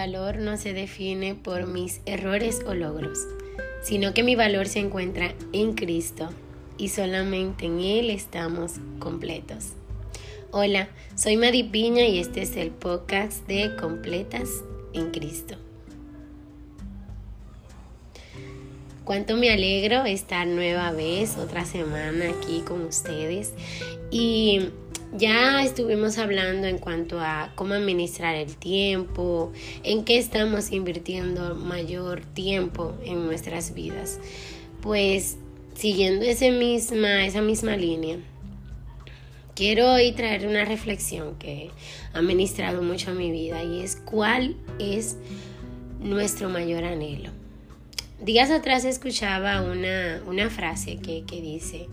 valor 0.00 0.38
no 0.38 0.56
se 0.56 0.72
define 0.72 1.34
por 1.34 1.66
mis 1.66 2.00
errores 2.06 2.60
o 2.66 2.72
logros, 2.72 3.18
sino 3.82 4.14
que 4.14 4.22
mi 4.22 4.34
valor 4.34 4.66
se 4.66 4.78
encuentra 4.78 5.34
en 5.52 5.74
Cristo 5.74 6.30
y 6.78 6.88
solamente 6.88 7.66
en 7.66 7.80
Él 7.80 8.08
estamos 8.08 8.76
completos. 8.98 9.74
Hola, 10.52 10.88
soy 11.16 11.36
Madi 11.36 11.64
Piña 11.64 12.06
y 12.06 12.18
este 12.18 12.40
es 12.40 12.56
el 12.56 12.70
podcast 12.70 13.46
de 13.46 13.76
Completas 13.76 14.48
en 14.94 15.10
Cristo. 15.10 15.56
Cuánto 19.04 19.36
me 19.36 19.50
alegro 19.50 20.06
estar 20.06 20.46
nueva 20.46 20.92
vez, 20.92 21.36
otra 21.36 21.66
semana 21.66 22.30
aquí 22.30 22.62
con 22.62 22.86
ustedes. 22.86 23.52
Y 24.10 24.70
ya 25.12 25.62
estuvimos 25.64 26.18
hablando 26.18 26.66
en 26.66 26.78
cuanto 26.78 27.20
a 27.20 27.52
cómo 27.54 27.74
administrar 27.74 28.36
el 28.36 28.56
tiempo, 28.56 29.52
en 29.82 30.04
qué 30.04 30.18
estamos 30.18 30.70
invirtiendo 30.70 31.54
mayor 31.56 32.24
tiempo 32.24 32.94
en 33.04 33.26
nuestras 33.26 33.74
vidas. 33.74 34.20
Pues 34.80 35.36
siguiendo 35.74 36.24
ese 36.24 36.48
esa 36.76 37.40
misma 37.42 37.76
línea, 37.76 38.18
quiero 39.54 39.92
hoy 39.92 40.12
traer 40.12 40.46
una 40.46 40.64
reflexión 40.64 41.36
que 41.36 41.70
ha 42.12 42.22
ministrado 42.22 42.82
mucho 42.82 43.10
a 43.10 43.14
mi 43.14 43.30
vida 43.30 43.62
y 43.64 43.82
es 43.82 43.96
cuál 43.96 44.56
es 44.78 45.16
nuestro 46.00 46.48
mayor 46.48 46.84
anhelo. 46.84 47.30
Días 48.22 48.50
atrás 48.50 48.84
escuchaba 48.84 49.62
una, 49.62 50.22
una 50.26 50.50
frase 50.50 50.98
que, 50.98 51.24
que 51.24 51.40
dice, 51.40 51.88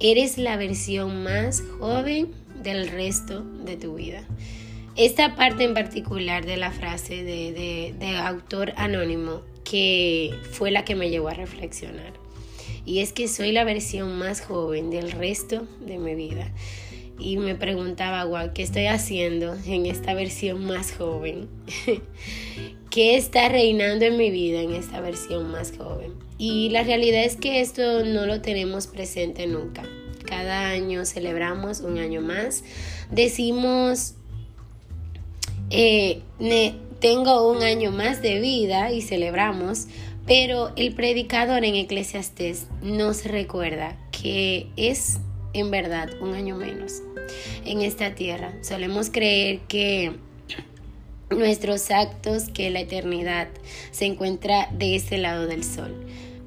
eres 0.00 0.36
la 0.36 0.56
versión 0.56 1.22
más 1.22 1.62
joven 1.78 2.28
del 2.62 2.88
resto 2.88 3.42
de 3.42 3.76
tu 3.76 3.94
vida. 3.94 4.24
Esta 4.96 5.36
parte 5.36 5.62
en 5.62 5.74
particular 5.74 6.44
de 6.44 6.56
la 6.56 6.72
frase 6.72 7.22
de, 7.22 7.94
de, 7.96 8.16
autor 8.16 8.72
anónimo 8.76 9.42
que 9.62 10.34
fue 10.50 10.72
la 10.72 10.84
que 10.84 10.96
me 10.96 11.08
llevó 11.08 11.28
a 11.28 11.34
reflexionar. 11.34 12.12
Y 12.84 12.98
es 12.98 13.12
que 13.12 13.28
soy 13.28 13.52
la 13.52 13.64
versión 13.64 14.18
más 14.18 14.40
joven 14.40 14.90
del 14.90 15.12
resto 15.12 15.68
de 15.80 15.98
mi 15.98 16.14
vida. 16.16 16.52
Y 17.16 17.36
me 17.36 17.54
preguntaba, 17.54 18.24
wow, 18.24 18.52
¿qué 18.54 18.62
estoy 18.62 18.86
haciendo 18.86 19.56
en 19.66 19.86
esta 19.86 20.14
versión 20.14 20.64
más 20.64 20.92
joven? 20.92 21.48
¿Qué 22.90 23.16
está 23.16 23.48
reinando 23.48 24.04
en 24.04 24.16
mi 24.16 24.30
vida 24.30 24.62
en 24.62 24.72
esta 24.72 25.00
versión 25.00 25.50
más 25.50 25.72
joven? 25.76 26.14
Y 26.38 26.70
la 26.70 26.82
realidad 26.82 27.22
es 27.22 27.36
que 27.36 27.60
esto 27.60 28.04
no 28.04 28.26
lo 28.26 28.40
tenemos 28.40 28.86
presente 28.86 29.46
nunca. 29.46 29.84
Cada 30.48 30.70
año 30.70 31.04
celebramos 31.04 31.80
un 31.80 31.98
año 31.98 32.22
más. 32.22 32.64
Decimos, 33.10 34.14
eh, 35.68 36.22
tengo 37.00 37.52
un 37.52 37.62
año 37.62 37.90
más 37.90 38.22
de 38.22 38.40
vida 38.40 38.90
y 38.90 39.02
celebramos, 39.02 39.88
pero 40.26 40.72
el 40.76 40.94
predicador 40.94 41.66
en 41.66 41.74
Eclesiastés 41.74 42.66
nos 42.80 43.26
recuerda 43.26 43.98
que 44.10 44.68
es 44.78 45.18
en 45.52 45.70
verdad 45.70 46.08
un 46.22 46.32
año 46.32 46.56
menos 46.56 47.02
en 47.66 47.82
esta 47.82 48.14
tierra. 48.14 48.54
Solemos 48.62 49.10
creer 49.10 49.58
que 49.68 50.14
nuestros 51.28 51.90
actos, 51.90 52.44
que 52.48 52.70
la 52.70 52.80
eternidad 52.80 53.48
se 53.90 54.06
encuentra 54.06 54.70
de 54.72 54.96
este 54.96 55.18
lado 55.18 55.46
del 55.46 55.62
sol, 55.62 55.94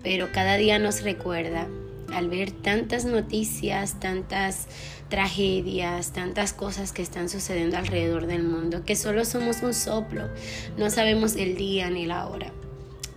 pero 0.02 0.32
cada 0.32 0.58
día 0.58 0.80
nos 0.80 1.04
recuerda 1.04 1.68
al 2.14 2.30
ver 2.30 2.52
tantas 2.52 3.06
noticias, 3.06 4.00
tantas 4.00 4.68
tragedias, 5.10 6.14
tantas 6.14 6.54
cosas 6.54 6.92
que 6.92 7.02
están 7.02 7.30
sucediendo 7.30 7.78
alrededor 7.78 8.28
del 8.28 8.44
mundo, 8.44 8.84
que 8.86 8.96
solo 8.96 9.26
somos 9.26 9.62
un 9.62 9.74
soplo, 9.74 10.30
no 10.78 10.90
sabemos 10.90 11.36
el 11.36 11.56
día 11.56 11.90
ni 11.90 12.06
la 12.06 12.28
hora. 12.28 12.52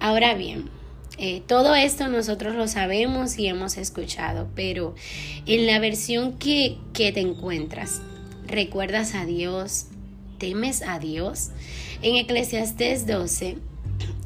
Ahora 0.00 0.34
bien, 0.34 0.68
eh, 1.16 1.42
todo 1.46 1.74
esto 1.76 2.08
nosotros 2.08 2.56
lo 2.56 2.66
sabemos 2.66 3.38
y 3.38 3.46
hemos 3.46 3.76
escuchado, 3.78 4.48
pero 4.54 4.94
en 5.46 5.66
la 5.66 5.78
versión 5.78 6.36
que, 6.38 6.78
que 6.92 7.12
te 7.12 7.20
encuentras, 7.20 8.02
¿recuerdas 8.46 9.14
a 9.14 9.24
Dios? 9.24 9.86
¿Temes 10.38 10.82
a 10.82 10.98
Dios? 10.98 11.50
En 12.02 12.16
Eclesiastés 12.16 13.06
12, 13.06 13.58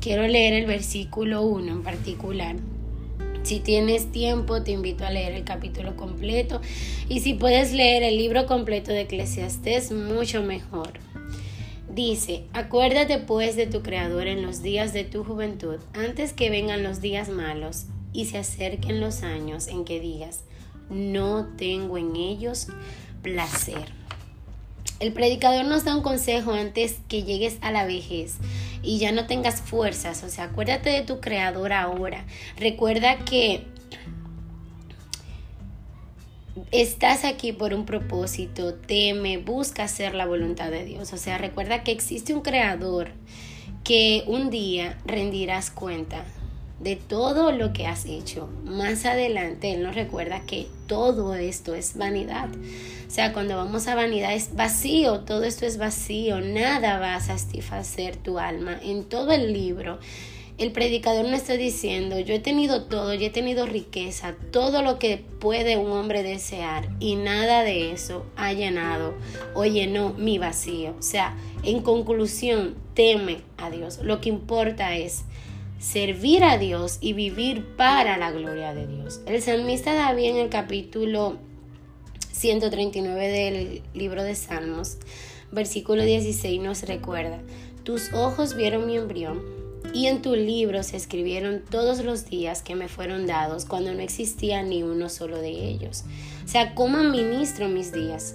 quiero 0.00 0.26
leer 0.26 0.54
el 0.54 0.66
versículo 0.66 1.42
1 1.42 1.70
en 1.70 1.82
particular 1.82 2.56
si 3.42 3.60
tienes 3.60 4.12
tiempo, 4.12 4.62
te 4.62 4.72
invito 4.72 5.04
a 5.04 5.10
leer 5.10 5.32
el 5.32 5.44
capítulo 5.44 5.96
completo. 5.96 6.60
Y 7.08 7.20
si 7.20 7.34
puedes 7.34 7.72
leer 7.72 8.02
el 8.02 8.16
libro 8.16 8.46
completo 8.46 8.92
de 8.92 9.02
Eclesiastés, 9.02 9.92
mucho 9.92 10.42
mejor. 10.42 10.92
Dice, 11.88 12.44
acuérdate 12.52 13.18
pues 13.18 13.56
de 13.56 13.66
tu 13.66 13.82
Creador 13.82 14.28
en 14.28 14.42
los 14.42 14.62
días 14.62 14.92
de 14.92 15.04
tu 15.04 15.24
juventud, 15.24 15.78
antes 15.94 16.32
que 16.32 16.50
vengan 16.50 16.82
los 16.82 17.00
días 17.00 17.28
malos 17.28 17.86
y 18.12 18.26
se 18.26 18.38
acerquen 18.38 19.00
los 19.00 19.22
años 19.22 19.66
en 19.66 19.84
que 19.84 19.98
digas, 19.98 20.44
no 20.90 21.46
tengo 21.56 21.98
en 21.98 22.14
ellos 22.14 22.68
placer. 23.22 23.92
El 25.00 25.12
predicador 25.12 25.64
nos 25.64 25.84
da 25.84 25.96
un 25.96 26.02
consejo 26.02 26.52
antes 26.52 26.98
que 27.08 27.22
llegues 27.22 27.58
a 27.60 27.70
la 27.70 27.86
vejez 27.86 28.36
y 28.82 28.98
ya 28.98 29.12
no 29.12 29.26
tengas 29.26 29.60
fuerzas. 29.60 30.22
O 30.24 30.28
sea, 30.28 30.44
acuérdate 30.44 30.90
de 30.90 31.02
tu 31.02 31.20
creador 31.20 31.72
ahora. 31.72 32.24
Recuerda 32.56 33.18
que 33.24 33.66
estás 36.70 37.24
aquí 37.24 37.52
por 37.52 37.74
un 37.74 37.84
propósito, 37.86 38.74
teme, 38.74 39.38
busca 39.38 39.84
hacer 39.84 40.14
la 40.14 40.26
voluntad 40.26 40.70
de 40.70 40.84
Dios. 40.84 41.12
O 41.12 41.16
sea, 41.16 41.38
recuerda 41.38 41.82
que 41.84 41.92
existe 41.92 42.34
un 42.34 42.42
creador 42.42 43.10
que 43.84 44.24
un 44.26 44.50
día 44.50 44.98
rendirás 45.06 45.70
cuenta 45.70 46.24
de 46.80 46.96
todo 46.96 47.52
lo 47.52 47.72
que 47.72 47.86
has 47.86 48.04
hecho. 48.06 48.48
Más 48.64 49.04
adelante 49.04 49.72
Él 49.72 49.82
nos 49.82 49.94
recuerda 49.94 50.40
que 50.46 50.66
todo 50.86 51.34
esto 51.34 51.74
es 51.74 51.96
vanidad. 51.96 52.48
O 53.06 53.10
sea, 53.10 53.32
cuando 53.32 53.56
vamos 53.56 53.88
a 53.88 53.94
vanidad 53.94 54.34
es 54.34 54.54
vacío, 54.54 55.20
todo 55.20 55.44
esto 55.44 55.66
es 55.66 55.78
vacío, 55.78 56.40
nada 56.40 56.98
va 56.98 57.14
a 57.14 57.20
satisfacer 57.20 58.16
tu 58.16 58.38
alma. 58.38 58.78
En 58.82 59.04
todo 59.04 59.32
el 59.32 59.52
libro, 59.52 59.98
el 60.58 60.72
predicador 60.72 61.24
no 61.24 61.36
está 61.36 61.54
diciendo, 61.54 62.18
yo 62.18 62.34
he 62.34 62.40
tenido 62.40 62.84
todo, 62.84 63.14
yo 63.14 63.26
he 63.26 63.30
tenido 63.30 63.64
riqueza, 63.64 64.34
todo 64.50 64.82
lo 64.82 64.98
que 64.98 65.24
puede 65.38 65.76
un 65.76 65.92
hombre 65.92 66.24
desear 66.24 66.88
y 66.98 67.14
nada 67.14 67.62
de 67.62 67.92
eso 67.92 68.26
ha 68.36 68.52
llenado 68.52 69.14
o 69.54 69.64
llenó 69.64 70.14
mi 70.14 70.38
vacío. 70.38 70.94
O 70.98 71.02
sea, 71.02 71.36
en 71.62 71.80
conclusión, 71.80 72.74
teme 72.94 73.38
a 73.56 73.70
Dios. 73.70 74.00
Lo 74.02 74.20
que 74.20 74.28
importa 74.28 74.96
es 74.96 75.24
servir 75.78 76.44
a 76.44 76.58
Dios 76.58 76.98
y 77.00 77.12
vivir 77.12 77.64
para 77.76 78.16
la 78.16 78.30
gloria 78.30 78.74
de 78.74 78.86
Dios. 78.86 79.20
El 79.26 79.40
salmista 79.42 79.94
David 79.94 80.30
en 80.30 80.36
el 80.36 80.48
capítulo 80.48 81.36
139 82.32 83.28
del 83.28 83.82
libro 83.94 84.22
de 84.22 84.34
Salmos, 84.34 84.98
versículo 85.52 86.02
16 86.02 86.60
nos 86.60 86.82
recuerda, 86.82 87.40
tus 87.84 88.12
ojos 88.12 88.54
vieron 88.54 88.86
mi 88.86 88.96
embrión 88.96 89.57
y 89.92 90.06
en 90.06 90.22
tu 90.22 90.34
libro 90.34 90.82
se 90.82 90.96
escribieron 90.96 91.62
todos 91.70 92.04
los 92.04 92.28
días 92.28 92.62
que 92.62 92.74
me 92.74 92.88
fueron 92.88 93.26
dados 93.26 93.64
cuando 93.64 93.92
no 93.94 94.00
existía 94.00 94.62
ni 94.62 94.82
uno 94.82 95.08
solo 95.08 95.38
de 95.38 95.50
ellos. 95.50 96.04
O 96.44 96.48
sea, 96.48 96.74
¿cómo 96.74 96.98
administro 96.98 97.68
mis 97.68 97.92
días? 97.92 98.34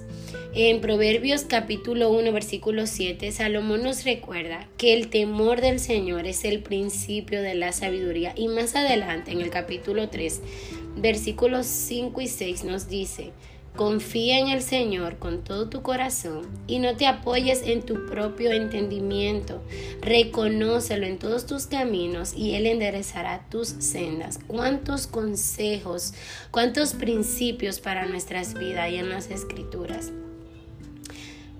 En 0.55 0.81
Proverbios 0.81 1.43
capítulo 1.43 2.11
1 2.11 2.31
versículo 2.31 2.85
7, 2.85 3.31
Salomón 3.31 3.83
nos 3.83 4.03
recuerda 4.03 4.67
que 4.77 4.93
el 4.93 5.09
temor 5.09 5.61
del 5.61 5.79
Señor 5.79 6.27
es 6.27 6.45
el 6.45 6.61
principio 6.61 7.41
de 7.41 7.55
la 7.55 7.71
sabiduría 7.71 8.33
y 8.35 8.47
más 8.47 8.75
adelante 8.75 9.31
en 9.31 9.41
el 9.41 9.49
capítulo 9.49 10.09
3 10.09 10.41
versículos 10.95 11.65
5 11.65 12.21
y 12.21 12.27
6 12.27 12.63
nos 12.65 12.87
dice, 12.87 13.31
Confía 13.75 14.37
en 14.37 14.49
el 14.49 14.61
Señor 14.61 15.17
con 15.17 15.43
todo 15.43 15.67
tu 15.67 15.81
corazón 15.81 16.47
y 16.67 16.77
no 16.77 16.95
te 16.95 17.07
apoyes 17.07 17.63
en 17.63 17.81
tu 17.81 18.05
propio 18.05 18.51
entendimiento. 18.51 19.63
Reconócelo 19.99 21.07
en 21.07 21.17
todos 21.17 21.47
tus 21.47 21.65
caminos 21.65 22.35
y 22.35 22.53
Él 22.53 22.67
enderezará 22.67 23.47
tus 23.49 23.69
sendas. 23.69 24.39
¿Cuántos 24.45 25.07
consejos, 25.07 26.13
cuántos 26.51 26.93
principios 26.93 27.79
para 27.79 28.05
nuestras 28.05 28.53
vidas 28.53 28.83
hay 28.83 28.97
en 28.97 29.09
las 29.09 29.31
escrituras? 29.31 30.11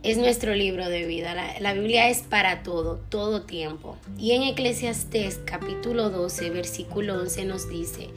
Es 0.04 0.18
nuestro 0.18 0.54
libro 0.54 0.89
de 0.89 1.06
vida. 1.06 1.33
La, 1.62 1.74
Biblia 1.74 2.10
es 2.10 2.24
para 2.24 2.62
todo, 2.62 3.00
todo 3.10 3.44
tiempo. 3.44 3.98
Y 4.19 4.33
en 4.33 4.44
Eclesiastés 4.44 5.39
capítulo 5.45 6.10
12, 6.10 6.50
versículo 6.50 7.15
11 7.21 7.45
nos 7.45 7.69
dice, 7.69 8.10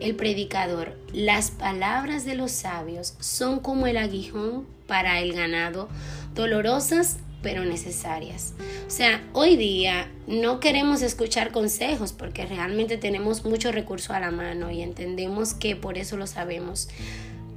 el 0.00 0.16
predicador, 0.16 0.96
las 1.12 1.50
palabras 1.50 2.24
de 2.24 2.34
los 2.34 2.50
sabios 2.50 3.14
son 3.20 3.60
como 3.60 3.86
el 3.86 3.96
aguijón 3.96 4.66
para 4.86 5.20
el 5.20 5.34
ganado, 5.34 5.88
dolorosas 6.34 7.18
pero 7.42 7.64
necesarias. 7.64 8.54
O 8.86 8.90
sea, 8.90 9.22
hoy 9.32 9.56
día 9.56 10.10
no 10.26 10.60
queremos 10.60 11.02
escuchar 11.02 11.52
consejos 11.52 12.12
porque 12.12 12.46
realmente 12.46 12.96
tenemos 12.98 13.44
mucho 13.44 13.72
recurso 13.72 14.12
a 14.12 14.20
la 14.20 14.30
mano 14.30 14.70
y 14.70 14.82
entendemos 14.82 15.54
que 15.54 15.76
por 15.76 15.96
eso 15.96 16.16
lo 16.16 16.26
sabemos. 16.26 16.88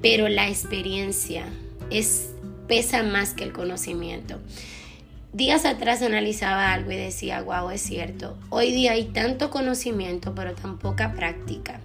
Pero 0.02 0.30
la 0.30 0.48
experiencia 0.48 1.46
es 1.90 2.30
pesa 2.68 3.04
más 3.04 3.34
que 3.34 3.44
el 3.44 3.54
conocimiento. 3.54 4.40
días 5.34 5.66
atrás 5.66 6.02
analizaba 6.02 6.72
algo 6.72 6.92
y 6.92 6.96
decía, 6.96 7.42
wow, 7.42 7.72
es 7.72 7.82
cierto, 7.82 8.38
hoy 8.50 8.72
día 8.72 8.92
hay 8.92 9.06
tanto 9.06 9.50
conocimiento 9.50 10.34
pero 10.36 10.54
tan 10.54 10.78
poca 10.78 11.14
práctica. 11.14 11.82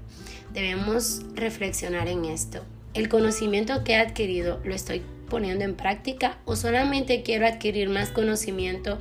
Debemos 0.58 1.22
reflexionar 1.36 2.08
en 2.08 2.24
esto. 2.24 2.64
¿El 2.92 3.08
conocimiento 3.08 3.84
que 3.84 3.92
he 3.92 3.96
adquirido 3.96 4.60
lo 4.64 4.74
estoy 4.74 5.02
poniendo 5.30 5.64
en 5.64 5.76
práctica 5.76 6.38
o 6.46 6.56
solamente 6.56 7.22
quiero 7.22 7.46
adquirir 7.46 7.90
más 7.90 8.10
conocimiento 8.10 8.98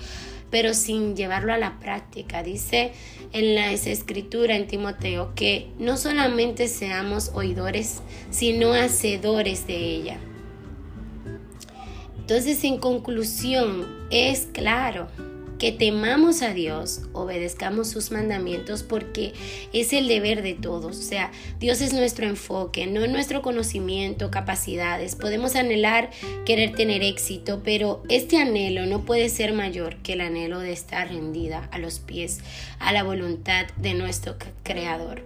pero 0.52 0.76
sin 0.76 1.16
llevarlo 1.16 1.52
a 1.52 1.58
la 1.58 1.80
práctica. 1.80 2.44
Dice 2.44 2.92
en 3.34 3.56
la 3.56 3.72
escritura 3.72 4.56
en 4.56 4.68
Timoteo 4.68 5.34
que 5.34 5.72
no 5.80 5.98
solamente 5.98 6.68
seamos 6.68 7.32
oidores, 7.34 8.04
sino 8.30 8.74
hacedores 8.74 9.66
de 9.66 9.78
ella. 9.78 10.20
Entonces, 12.20 12.64
en 12.66 12.78
conclusión, 12.78 13.88
es 14.12 14.48
claro, 14.54 15.08
que 15.58 15.72
temamos 15.72 16.42
a 16.42 16.54
Dios, 16.54 17.02
obedezcamos 17.14 17.90
sus 17.90 18.12
mandamientos 18.12 18.84
porque 18.84 19.34
es 19.74 19.94
el 19.94 20.08
deber 20.08 20.42
de 20.42 20.54
todos. 20.54 20.98
O 20.98 21.02
sea, 21.02 21.32
Dios 21.60 21.82
es 21.82 21.94
nuestro 21.94 22.28
enfoque, 22.28 22.88
no 22.88 23.06
nuestro 23.08 23.42
conocimiento, 23.42 24.32
capacidades. 24.32 25.16
Podemos 25.16 25.56
anhelar 25.56 26.12
querer 26.46 26.74
tener 26.74 27.04
éxito, 27.04 27.62
pero 27.64 28.04
este 28.10 28.38
anhelo 28.38 28.86
no 28.86 29.06
puede 29.06 29.30
ser 29.30 29.54
mayor 29.54 29.98
que 29.98 30.14
el 30.14 30.22
anhelo 30.22 30.60
de 30.60 30.74
estar 30.74 31.08
rendida 31.10 31.70
a 31.72 31.80
los 31.80 32.00
pies, 32.00 32.40
a 32.80 32.92
la 32.92 33.04
voluntad 33.04 33.68
de 33.78 33.94
nuestro 33.94 34.36
Creador. 34.64 35.24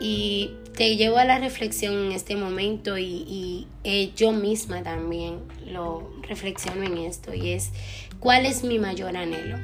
Y 0.00 0.50
te 0.76 0.96
llevo 0.96 1.18
a 1.18 1.24
la 1.24 1.38
reflexión 1.38 1.94
en 1.94 2.12
este 2.12 2.36
momento 2.36 2.98
y, 2.98 3.66
eh, 3.84 4.12
yo 4.16 4.32
misma 4.32 4.82
también 4.82 5.40
lo 5.66 6.10
reflexiono 6.22 6.82
en 6.84 6.98
esto 6.98 7.34
y 7.34 7.50
es 7.50 7.70
¿cuál 8.18 8.46
es 8.46 8.64
mi 8.64 8.78
mayor 8.78 9.16
anhelo? 9.16 9.58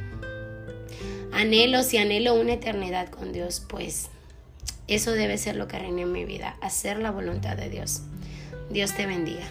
Anhelo, 1.33 1.83
si 1.83 1.97
anhelo 1.97 2.35
una 2.35 2.55
eternidad 2.55 3.09
con 3.09 3.33
Dios, 3.33 3.65
pues 3.69 4.09
eso 4.89 5.13
debe 5.13 5.39
ser 5.39 5.57
lo 5.57 5.69
que 5.69 5.79
reine 5.79 6.03
en 6.03 6.13
mi 6.13 6.25
vida, 6.25 6.57
hacer 6.61 6.99
la 6.99 7.11
voluntad 7.11 7.57
de 7.57 7.71
Dios. 7.71 8.03
Dios 8.71 8.95
te 8.95 9.07
bendiga. 9.07 9.49